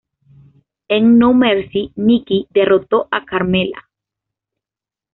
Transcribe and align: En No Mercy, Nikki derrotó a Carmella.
En 0.87 1.19
No 1.19 1.31
Mercy, 1.35 1.93
Nikki 1.95 2.47
derrotó 2.49 3.07
a 3.11 3.23
Carmella. 3.23 3.87